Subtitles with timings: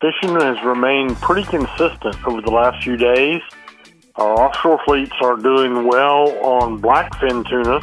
[0.00, 3.42] Fishing has remained pretty consistent over the last few days.
[4.16, 7.80] Our offshore fleets are doing well on blackfin tuna,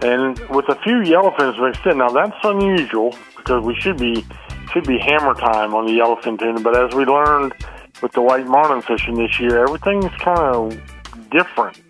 [0.00, 1.98] and with a few yellowfins mixed in.
[1.98, 4.24] Now that's unusual because we should be
[4.72, 7.52] should be hammer time on the yellowfin tuna, but as we learned
[8.00, 11.82] with the white marlin fishing this year, everything's kind of different.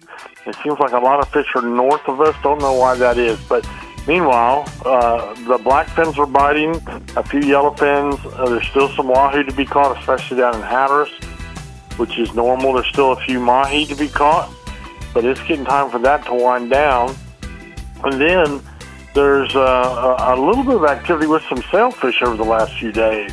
[0.46, 2.34] It seems like a lot of fish are north of us.
[2.42, 3.68] Don't know why that is, but
[4.06, 6.74] Meanwhile, uh, the blackfins are biting,
[7.16, 8.18] a few yellowfins.
[8.38, 11.10] Uh, there's still some wahoo to be caught, especially down in Hatteras,
[11.96, 12.74] which is normal.
[12.74, 14.52] There's still a few mahi to be caught,
[15.14, 17.16] but it's getting time for that to wind down.
[18.04, 18.60] And then
[19.14, 22.92] there's uh, a, a little bit of activity with some sailfish over the last few
[22.92, 23.32] days.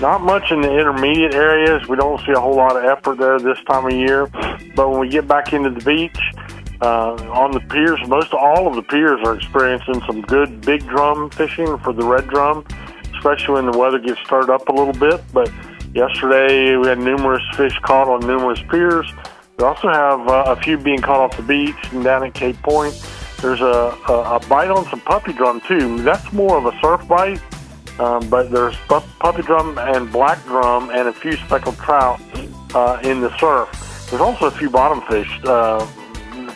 [0.00, 1.86] Not much in the intermediate areas.
[1.86, 4.28] We don't see a whole lot of effort there this time of year.
[4.74, 6.18] But when we get back into the beach,
[6.80, 11.30] uh, on the piers, most all of the piers are experiencing some good big drum
[11.30, 12.64] fishing for the red drum,
[13.14, 15.22] especially when the weather gets stirred up a little bit.
[15.32, 15.52] But
[15.94, 19.06] yesterday we had numerous fish caught on numerous piers.
[19.58, 22.56] We also have uh, a few being caught off the beach and down at Cape
[22.62, 22.94] Point.
[23.42, 26.02] There's a, a, a bite on some puppy drum too.
[26.02, 27.42] That's more of a surf bite,
[27.98, 28.76] um, but there's
[29.18, 32.20] puppy drum and black drum and a few speckled trout
[32.74, 34.08] uh, in the surf.
[34.08, 35.28] There's also a few bottom fish.
[35.44, 35.86] Uh,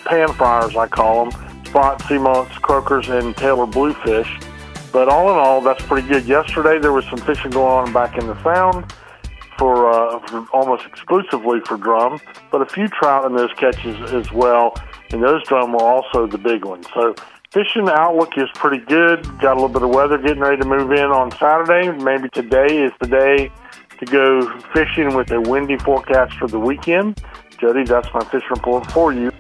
[0.05, 4.30] pan fryers, I call them, spot sea mullets, croakers, and Taylor bluefish.
[4.92, 6.24] But all in all, that's pretty good.
[6.24, 8.92] Yesterday there was some fishing going on back in the sound
[9.58, 14.30] for, uh, for almost exclusively for drum, but a few trout in those catches as
[14.32, 14.77] well,
[15.10, 16.86] and those drum were also the big ones.
[16.94, 17.14] So
[17.50, 19.22] fishing outlook is pretty good.
[19.41, 21.91] Got a little bit of weather getting ready to move in on Saturday.
[22.02, 23.50] Maybe today is the day
[23.98, 27.22] to go fishing with a windy forecast for the weekend.
[27.58, 29.30] Jody, that's my fish report for you.